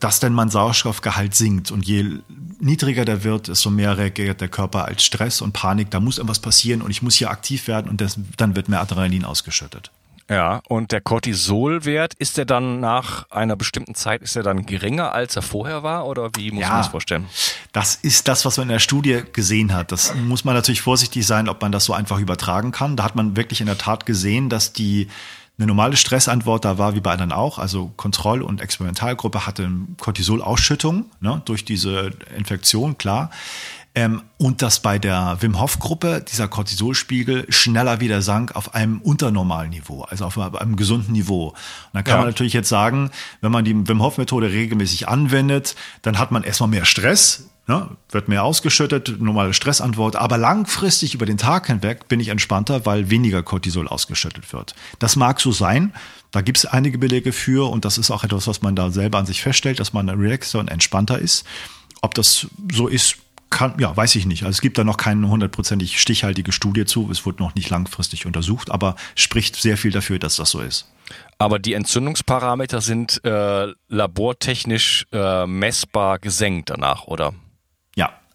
[0.00, 1.70] dass denn mein Sauerstoffgehalt sinkt.
[1.70, 2.20] Und je
[2.60, 5.90] niedriger der wird, desto mehr reagiert der Körper als Stress und Panik.
[5.90, 8.80] Da muss irgendwas passieren und ich muss hier aktiv werden und das, dann wird mehr
[8.80, 9.90] Adrenalin ausgeschüttet.
[10.30, 15.12] Ja, und der Cortisolwert, ist der dann nach einer bestimmten Zeit, ist der dann geringer,
[15.12, 16.06] als er vorher war?
[16.06, 17.26] Oder wie muss ja, man das vorstellen?
[17.72, 19.90] Das ist das, was man in der Studie gesehen hat.
[19.90, 22.94] Das muss man natürlich vorsichtig sein, ob man das so einfach übertragen kann.
[22.94, 25.08] Da hat man wirklich in der Tat gesehen, dass die
[25.58, 29.68] Eine normale Stressantwort da war wie bei anderen auch, also Kontroll- und Experimentalgruppe hatte
[29.98, 33.30] Cortisolausschüttung ne, durch diese Infektion, klar.
[33.96, 39.00] Ähm, und dass bei der Wim Hof Gruppe dieser Cortisolspiegel schneller wieder sank auf einem
[39.00, 41.48] unternormalen Niveau, also auf einem gesunden Niveau.
[41.48, 41.56] Und
[41.92, 42.18] dann kann ja.
[42.18, 46.44] man natürlich jetzt sagen, wenn man die Wim Hof Methode regelmäßig anwendet, dann hat man
[46.44, 52.08] erstmal mehr Stress, ne, wird mehr ausgeschüttet, normale Stressantwort, aber langfristig über den Tag hinweg
[52.08, 54.74] bin ich entspannter, weil weniger Cortisol ausgeschüttet wird.
[54.98, 55.92] Das mag so sein.
[56.30, 59.18] Da gibt es einige Belege für und das ist auch etwas, was man da selber
[59.18, 61.46] an sich feststellt, dass man relaxter und entspannter ist.
[62.02, 63.16] Ob das so ist,
[63.50, 64.42] kann, ja, weiß ich nicht.
[64.42, 67.08] Also es gibt da noch keine hundertprozentig stichhaltige Studie zu.
[67.10, 70.90] Es wurde noch nicht langfristig untersucht, aber spricht sehr viel dafür, dass das so ist.
[71.38, 77.32] Aber die Entzündungsparameter sind äh, labortechnisch äh, messbar gesenkt danach, oder?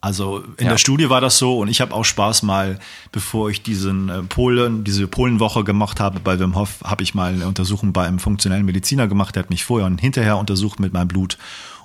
[0.04, 0.72] Also in ja.
[0.72, 2.78] der Studie war das so und ich habe auch Spaß mal,
[3.14, 7.32] bevor ich diesen äh, Polen, diese Polenwoche gemacht habe bei Wim Hof, habe ich mal
[7.32, 9.34] eine Untersuchung bei einem funktionellen Mediziner gemacht.
[9.38, 11.38] Der hat mich vorher und hinterher untersucht mit meinem Blut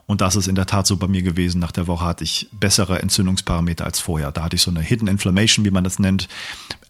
[0.07, 1.61] und das ist in der Tat so bei mir gewesen.
[1.61, 4.33] Nach der Woche hatte ich bessere Entzündungsparameter als vorher.
[4.33, 6.27] Da hatte ich so eine Hidden Inflammation, wie man das nennt,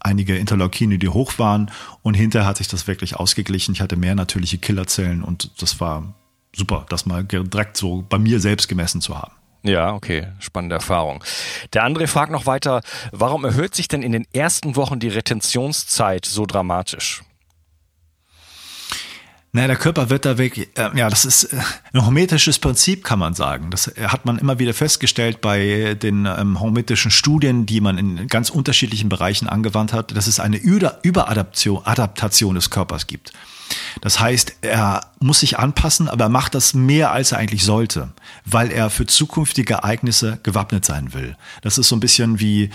[0.00, 1.70] einige Interleukine, die hoch waren.
[2.00, 3.74] Und hinterher hat sich das wirklich ausgeglichen.
[3.74, 6.14] Ich hatte mehr natürliche Killerzellen und das war
[6.56, 9.32] super, das mal direkt so bei mir selbst gemessen zu haben.
[9.62, 11.24] Ja, okay, spannende Erfahrung.
[11.72, 12.80] Der andere fragt noch weiter,
[13.12, 17.22] warum erhöht sich denn in den ersten Wochen die Retentionszeit so dramatisch?
[19.52, 21.60] Naja, der Körper wird da weg, äh, ja, das ist äh,
[21.92, 23.70] ein hormetisches Prinzip, kann man sagen.
[23.70, 28.28] Das äh, hat man immer wieder festgestellt bei den ähm, hormetischen Studien, die man in
[28.28, 33.32] ganz unterschiedlichen Bereichen angewandt hat, dass es eine Überadaptation Adaptation des Körpers gibt.
[34.00, 38.10] Das heißt, er muss sich anpassen, aber er macht das mehr, als er eigentlich sollte,
[38.44, 41.36] weil er für zukünftige Ereignisse gewappnet sein will.
[41.62, 42.70] Das ist so ein bisschen wie,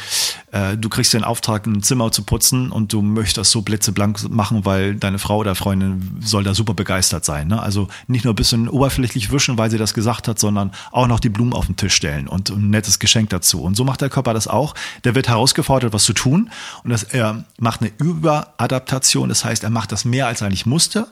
[0.52, 4.30] äh, du kriegst den Auftrag, ein Zimmer zu putzen und du möchtest das so blitzeblank
[4.30, 7.48] machen, weil deine Frau oder Freundin soll da super begeistert sein.
[7.48, 7.62] Ne?
[7.62, 11.20] Also nicht nur ein bisschen oberflächlich wischen, weil sie das gesagt hat, sondern auch noch
[11.20, 13.62] die Blumen auf den Tisch stellen und ein nettes Geschenk dazu.
[13.62, 14.76] Und so macht der Körper das auch.
[15.06, 16.50] Der wird herausgefordert, was zu tun
[16.84, 19.30] und das, er macht eine Überadaptation.
[19.30, 21.08] Das heißt, er macht das mehr, als er eigentlich musste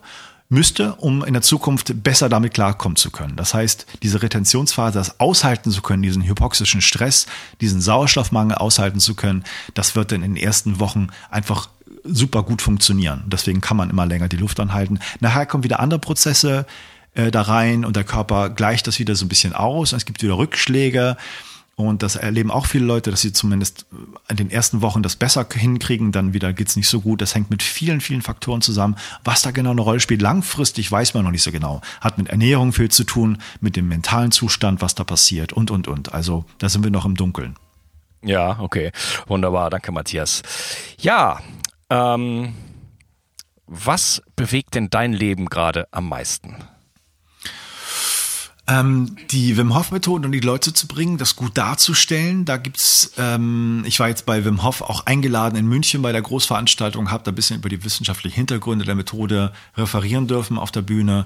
[0.50, 3.38] müsste, um in der Zukunft besser damit klarkommen zu können.
[3.38, 7.26] Das heißt, diese Retentionsphase, das aushalten zu können, diesen hypoxischen Stress,
[7.62, 11.70] diesen Sauerstoffmangel aushalten zu können, das wird dann in den ersten Wochen einfach
[12.04, 13.24] super gut funktionieren.
[13.28, 15.00] Deswegen kann man immer länger die Luft anhalten.
[15.22, 16.66] Nachher kommen wieder andere Prozesse
[17.14, 19.94] äh, da rein und der Körper gleicht das wieder so ein bisschen aus.
[19.94, 21.16] Es gibt wieder Rückschläge.
[21.88, 23.86] Und das erleben auch viele Leute, dass sie zumindest
[24.30, 27.22] in den ersten Wochen das besser hinkriegen, dann wieder geht's nicht so gut.
[27.22, 28.96] Das hängt mit vielen, vielen Faktoren zusammen.
[29.24, 31.82] Was da genau eine Rolle spielt, langfristig weiß man noch nicht so genau.
[32.00, 35.88] Hat mit Ernährung viel zu tun, mit dem mentalen Zustand, was da passiert und, und,
[35.88, 36.14] und.
[36.14, 37.56] Also da sind wir noch im Dunkeln.
[38.24, 38.92] Ja, okay.
[39.28, 39.70] Wunderbar.
[39.70, 40.44] Danke, Matthias.
[41.00, 41.40] Ja,
[41.90, 42.54] ähm,
[43.68, 46.58] was bewegt denn dein Leben gerade am meisten?
[48.68, 52.46] Ähm, die Wim Hof Methode und die Leute zu bringen, das gut darzustellen.
[52.46, 56.22] Da gibt's, ähm, ich war jetzt bei Wim Hof auch eingeladen in München bei der
[56.22, 60.84] Großveranstaltung, habe da ein bisschen über die wissenschaftlichen Hintergründe der Methode referieren dürfen auf der
[60.84, 61.26] Bühne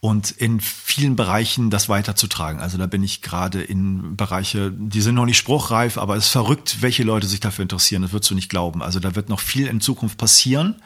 [0.00, 2.60] und in vielen Bereichen das weiterzutragen.
[2.60, 6.32] Also da bin ich gerade in Bereiche, die sind noch nicht spruchreif, aber es ist
[6.32, 8.02] verrückt, welche Leute sich dafür interessieren.
[8.02, 8.82] Das würdest du nicht glauben.
[8.82, 10.76] Also da wird noch viel in Zukunft passieren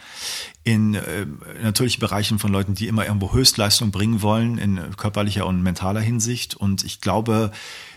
[0.64, 1.26] in äh,
[1.62, 6.54] natürlich Bereichen von Leuten, die immer irgendwo Höchstleistung bringen wollen, in körperlicher und mentaler Hinsicht.
[6.54, 7.50] Und ich glaube,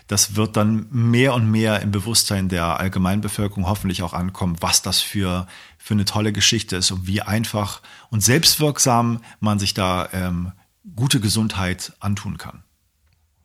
[0.08, 5.00] das wird dann mehr und mehr im Bewusstsein der Allgemeinbevölkerung hoffentlich auch ankommen, was das
[5.00, 5.46] für,
[5.78, 10.52] für eine tolle Geschichte ist und wie einfach und selbstwirksam man sich da ähm,
[10.94, 12.62] gute Gesundheit antun kann.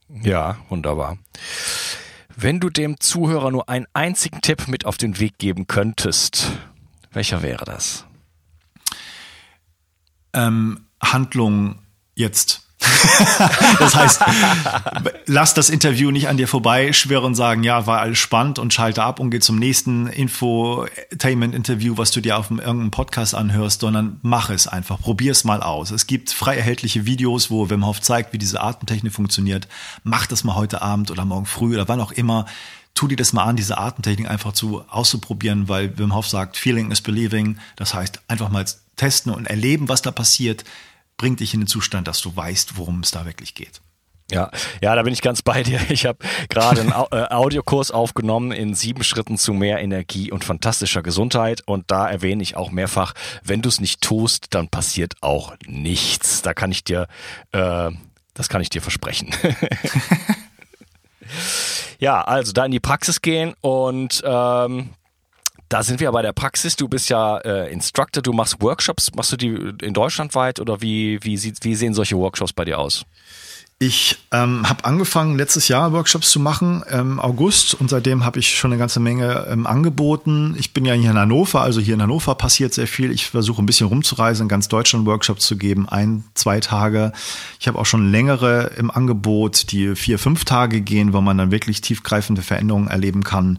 [0.10, 1.18] Ja, wunderbar.
[2.36, 6.52] Wenn du dem Zuhörer nur einen einzigen Tipp mit auf den Weg geben könntest,
[7.12, 8.06] welcher wäre das?
[10.34, 11.80] Ähm, Handlung
[12.16, 12.62] jetzt.
[13.80, 14.22] das heißt,
[15.28, 19.04] lass das Interview nicht an dir vorbeischwirren und sagen, ja, war alles spannend und schalte
[19.04, 24.50] ab und geh zum nächsten Infotainment-Interview, was du dir auf irgendeinem Podcast anhörst, sondern mach
[24.50, 25.92] es einfach, probier es mal aus.
[25.92, 29.68] Es gibt frei erhältliche Videos, wo Wim Hof zeigt, wie diese Atemtechnik funktioniert.
[30.04, 32.46] Mach das mal heute Abend oder morgen früh oder wann auch immer
[32.94, 36.92] tu dir das mal an, diese Atemtechnik einfach zu auszuprobieren, weil Wim Hof sagt, Feeling
[36.92, 37.58] is believing.
[37.76, 38.66] Das heißt, einfach mal
[39.02, 40.64] testen und erleben, was da passiert,
[41.18, 43.82] bringt dich in den Zustand, dass du weißt, worum es da wirklich geht.
[44.30, 45.82] Ja, ja, da bin ich ganz bei dir.
[45.90, 51.02] Ich habe gerade einen äh, Audiokurs aufgenommen in sieben Schritten zu mehr Energie und fantastischer
[51.02, 51.64] Gesundheit.
[51.66, 56.44] Und da erwähne ich auch mehrfach, wenn du es nicht tust, dann passiert auch nichts.
[56.44, 57.08] Da kann ich dir,
[57.52, 57.92] äh,
[58.36, 59.34] das kann ich dir versprechen.
[62.02, 64.90] Ja, also da in die Praxis gehen und ähm,
[65.72, 66.76] Da sind wir bei der Praxis.
[66.76, 69.10] Du bist ja äh, Instructor, du machst Workshops.
[69.16, 69.48] Machst du die
[69.82, 73.06] in Deutschland weit oder wie, wie, sieht, wie sehen solche Workshops bei dir aus?
[73.80, 78.56] Ich ähm, habe angefangen, letztes Jahr Workshops zu machen, im August, und seitdem habe ich
[78.56, 80.56] schon eine ganze Menge ähm, angeboten.
[80.60, 83.10] Ich bin ja hier in Hannover, also hier in Hannover passiert sehr viel.
[83.10, 87.12] Ich versuche ein bisschen rumzureisen, in ganz Deutschland Workshops zu geben, ein, zwei Tage.
[87.60, 91.50] Ich habe auch schon längere im Angebot, die vier, fünf Tage gehen, wo man dann
[91.50, 93.58] wirklich tiefgreifende Veränderungen erleben kann.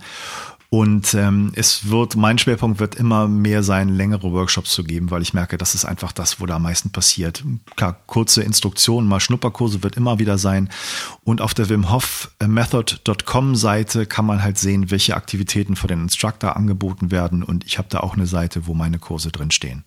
[0.74, 5.20] Und ähm, es wird, mein Schwerpunkt wird immer mehr sein, längere Workshops zu geben, weil
[5.20, 7.44] ich merke, das ist einfach das, wo da am meisten passiert.
[7.76, 10.70] Klar, kurze Instruktionen, mal Schnupperkurse wird immer wieder sein.
[11.24, 16.00] Und auf der Wim Hof Method.com Seite kann man halt sehen, welche Aktivitäten von den
[16.04, 17.42] Instructor angeboten werden.
[17.42, 19.84] Und ich habe da auch eine Seite, wo meine Kurse drinstehen.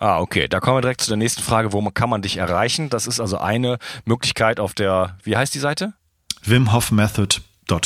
[0.00, 0.48] Ah, okay.
[0.48, 1.72] Da kommen wir direkt zu der nächsten Frage.
[1.72, 2.90] Wo kann man dich erreichen?
[2.90, 5.94] Das ist also eine Möglichkeit auf der, wie heißt die Seite?
[6.44, 7.40] Wim Hof Method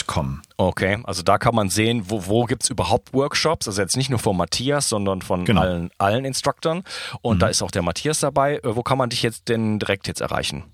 [0.06, 0.42] Com.
[0.60, 4.10] Okay, also da kann man sehen, wo, wo gibt es überhaupt Workshops, also jetzt nicht
[4.10, 5.62] nur von Matthias, sondern von genau.
[5.62, 6.82] allen, allen Instructoren.
[7.22, 7.40] Und mhm.
[7.40, 8.56] da ist auch der Matthias dabei.
[8.56, 10.64] Äh, wo kann man dich jetzt denn direkt jetzt erreichen?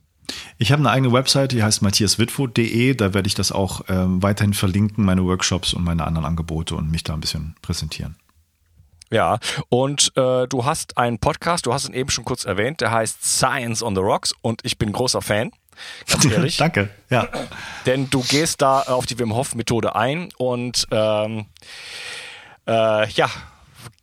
[0.59, 2.94] Ich habe eine eigene Website, die heißt matthiaswitwo.de.
[2.94, 6.90] Da werde ich das auch ähm, weiterhin verlinken, meine Workshops und meine anderen Angebote und
[6.90, 8.16] mich da ein bisschen präsentieren.
[9.12, 12.90] Ja, und äh, du hast einen Podcast, du hast ihn eben schon kurz erwähnt, der
[12.90, 15.53] heißt Science on the Rocks und ich bin großer Fan.
[16.09, 16.57] Ganz ehrlich.
[16.57, 16.91] Danke.
[17.11, 17.29] Ja.
[17.87, 21.47] Denn du gehst da auf die Wim Hof Methode ein und ähm,
[22.67, 23.31] äh, ja,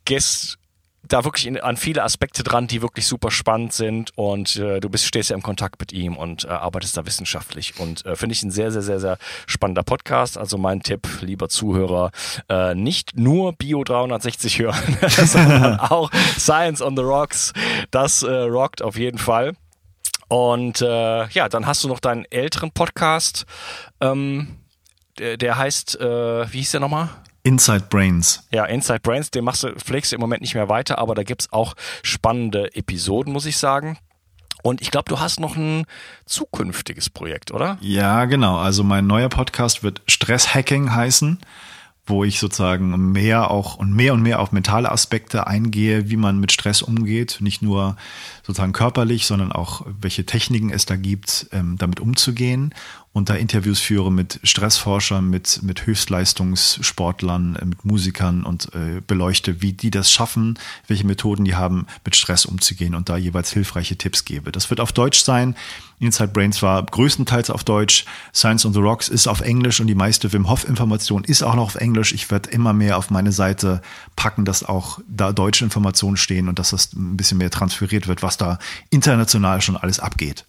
[0.04, 0.58] gehst
[1.08, 4.88] da wirklich in, an viele Aspekte dran, die wirklich super spannend sind und äh, du
[4.88, 8.34] bist stehst ja im Kontakt mit ihm und äh, arbeitest da wissenschaftlich und äh, finde
[8.34, 10.38] ich ein sehr sehr sehr sehr spannender Podcast.
[10.38, 12.10] Also mein Tipp, lieber Zuhörer,
[12.48, 17.52] äh, nicht nur Bio 360 hören, sondern auch Science on the Rocks.
[17.90, 19.52] Das äh, rockt auf jeden Fall.
[20.28, 23.44] Und äh, ja, dann hast du noch deinen älteren Podcast.
[24.00, 24.58] Ähm,
[25.18, 27.08] der, der heißt, äh, wie hieß der nochmal?
[27.42, 28.46] Inside Brains.
[28.50, 31.22] Ja, Inside Brains, den machst du, pflegst du im Moment nicht mehr weiter, aber da
[31.22, 33.98] gibt's auch spannende Episoden, muss ich sagen.
[34.62, 35.84] Und ich glaube, du hast noch ein
[36.24, 37.76] zukünftiges Projekt, oder?
[37.82, 38.56] Ja, genau.
[38.56, 41.38] Also mein neuer Podcast wird Stresshacking heißen
[42.06, 46.38] wo ich sozusagen mehr auch und mehr und mehr auf mentale Aspekte eingehe, wie man
[46.38, 47.96] mit Stress umgeht, nicht nur
[48.42, 52.74] sozusagen körperlich, sondern auch welche Techniken es da gibt, ähm, damit umzugehen
[53.14, 59.62] und da Interviews führe mit Stressforschern, mit, mit Höchstleistungssportlern, äh, mit Musikern und äh, beleuchte,
[59.62, 63.96] wie die das schaffen, welche Methoden die haben, mit Stress umzugehen und da jeweils hilfreiche
[63.96, 64.50] Tipps gebe.
[64.50, 65.54] Das wird auf Deutsch sein.
[66.00, 68.04] Inside Brains war größtenteils auf Deutsch.
[68.34, 71.54] Science on the Rocks ist auf Englisch und die meiste Wim Hof Information ist auch
[71.54, 72.12] noch auf Englisch.
[72.12, 73.80] Ich werde immer mehr auf meine Seite
[74.16, 78.24] packen, dass auch da deutsche Informationen stehen und dass das ein bisschen mehr transferiert wird,
[78.24, 78.58] was da
[78.90, 80.44] international schon alles abgeht.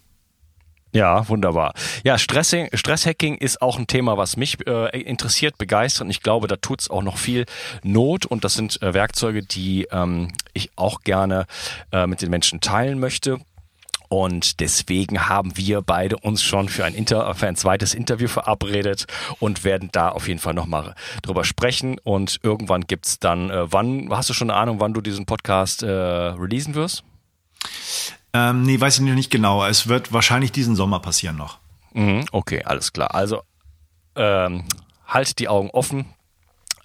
[0.96, 1.74] Ja, wunderbar.
[2.04, 6.46] Ja, Stressing, Stresshacking ist auch ein Thema, was mich äh, interessiert, begeistert und ich glaube,
[6.46, 7.44] da tut's auch noch viel
[7.82, 11.46] Not und das sind äh, Werkzeuge, die ähm, ich auch gerne
[11.92, 13.38] äh, mit den Menschen teilen möchte.
[14.08, 19.06] Und deswegen haben wir beide uns schon für ein, Inter für ein zweites Interview verabredet
[19.40, 21.98] und werden da auf jeden Fall nochmal drüber sprechen.
[22.04, 25.82] Und irgendwann gibt's dann, äh, wann, hast du schon eine Ahnung, wann du diesen Podcast
[25.82, 27.04] äh, releasen wirst?
[28.36, 29.64] Ähm, nee, weiß ich noch nicht genau.
[29.64, 31.58] Es wird wahrscheinlich diesen Sommer passieren noch.
[31.94, 33.14] Mhm, okay, alles klar.
[33.14, 33.42] Also
[34.14, 34.64] ähm,
[35.06, 36.04] halt die Augen offen.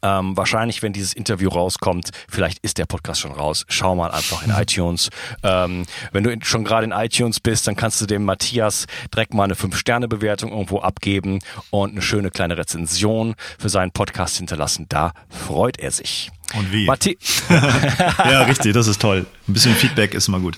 [0.04, 3.66] Ähm, wahrscheinlich, wenn dieses Interview rauskommt, vielleicht ist der Podcast schon raus.
[3.68, 5.10] Schau mal einfach in iTunes.
[5.44, 9.44] Ähm, wenn du schon gerade in iTunes bist, dann kannst du dem Matthias direkt mal
[9.44, 14.88] eine 5-Sterne-Bewertung irgendwo abgeben und eine schöne kleine Rezension für seinen Podcast hinterlassen.
[14.90, 16.32] Da freut er sich.
[16.56, 16.86] Und wie?
[16.86, 17.18] Mathi
[17.50, 19.26] ja, richtig, das ist toll.
[19.48, 20.58] Ein bisschen Feedback ist immer gut.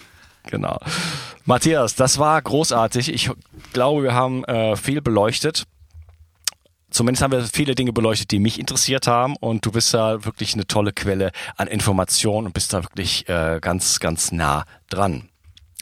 [0.49, 0.77] Genau.
[1.45, 3.13] Matthias, das war großartig.
[3.13, 3.29] Ich
[3.73, 5.65] glaube, wir haben äh, viel beleuchtet.
[6.89, 9.35] Zumindest haben wir viele Dinge beleuchtet, die mich interessiert haben.
[9.37, 13.59] Und du bist da wirklich eine tolle Quelle an Informationen und bist da wirklich äh,
[13.61, 15.29] ganz, ganz nah dran.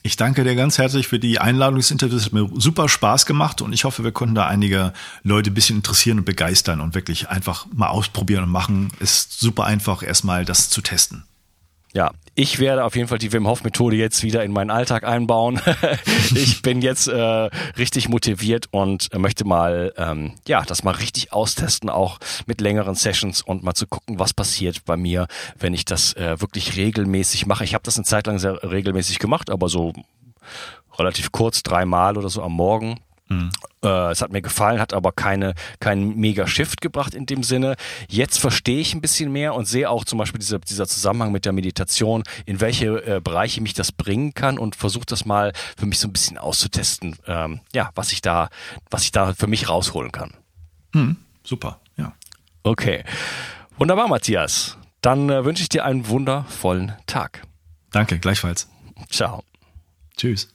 [0.03, 2.21] Ich danke dir ganz herzlich für die Einladung des Interviews.
[2.21, 5.53] Es hat mir super Spaß gemacht und ich hoffe, wir konnten da einige Leute ein
[5.53, 8.91] bisschen interessieren und begeistern und wirklich einfach mal ausprobieren und machen.
[8.99, 11.25] Ist super einfach, erstmal das zu testen.
[11.93, 15.03] Ja, ich werde auf jeden Fall die Wim Hof Methode jetzt wieder in meinen Alltag
[15.03, 15.59] einbauen.
[16.35, 21.89] ich bin jetzt äh, richtig motiviert und möchte mal ähm, ja das mal richtig austesten,
[21.89, 25.27] auch mit längeren Sessions und mal zu gucken, was passiert bei mir,
[25.59, 27.65] wenn ich das äh, wirklich regelmäßig mache.
[27.65, 29.91] Ich habe das eine Zeit lang sehr regelmäßig gemacht, aber so
[30.97, 32.99] relativ kurz, dreimal oder so am Morgen
[33.31, 33.49] Mhm.
[33.83, 37.75] Äh, es hat mir gefallen, hat aber keine, keinen mega Shift gebracht in dem Sinne.
[38.09, 41.45] Jetzt verstehe ich ein bisschen mehr und sehe auch zum Beispiel dieser, dieser Zusammenhang mit
[41.45, 45.85] der Meditation, in welche äh, Bereiche mich das bringen kann und versuche das mal für
[45.85, 48.49] mich so ein bisschen auszutesten, ähm, ja, was ich da,
[48.89, 50.33] was ich da für mich rausholen kann.
[50.93, 51.15] Mhm.
[51.43, 52.13] Super, ja.
[52.63, 53.03] Okay.
[53.77, 54.77] Wunderbar, Matthias.
[55.01, 57.43] Dann äh, wünsche ich dir einen wundervollen Tag.
[57.91, 58.67] Danke, gleichfalls.
[59.09, 59.43] Ciao.
[60.17, 60.49] Tschüss.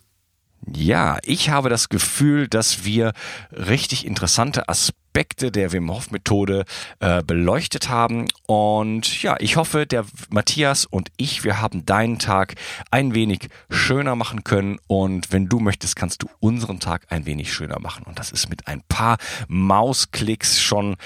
[0.74, 3.12] Ja, ich habe das Gefühl, dass wir
[3.52, 6.66] richtig interessante Aspekte Aspekte der Wim Hof Methode
[7.00, 8.26] äh, beleuchtet haben.
[8.46, 12.54] Und ja, ich hoffe, der Matthias und ich, wir haben deinen Tag
[12.90, 14.78] ein wenig schöner machen können.
[14.88, 18.04] Und wenn du möchtest, kannst du unseren Tag ein wenig schöner machen.
[18.04, 19.16] Und das ist mit ein paar
[19.48, 20.96] Mausklicks schon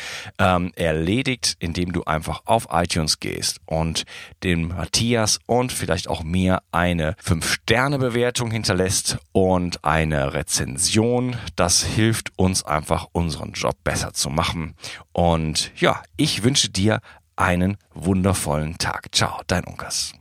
[0.40, 4.02] ähm, erledigt, indem du einfach auf iTunes gehst und
[4.42, 11.36] dem Matthias und vielleicht auch mir eine 5-Sterne-Bewertung hinterlässt und eine Rezension.
[11.54, 14.74] Das hilft uns einfach, unseren Job besser besser zu machen.
[15.12, 17.00] Und ja, ich wünsche dir
[17.36, 19.08] einen wundervollen Tag.
[19.12, 20.14] Ciao, dein Unkas.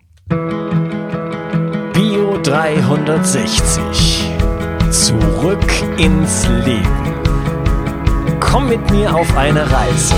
[1.93, 4.27] Bio 360.
[4.91, 7.13] Zurück ins Leben.
[8.41, 10.15] Komm mit mir auf eine Reise.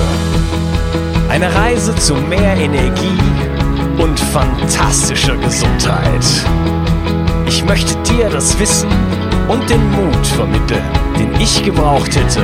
[1.29, 3.19] Eine Reise zu mehr Energie
[3.99, 6.25] und fantastischer Gesundheit.
[7.47, 8.89] Ich möchte dir das Wissen
[9.47, 10.83] und den Mut vermitteln,
[11.19, 12.43] den ich gebraucht hätte,